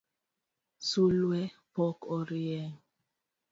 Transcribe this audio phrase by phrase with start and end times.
[0.89, 1.39] Sulwe
[1.73, 2.73] pok orieny.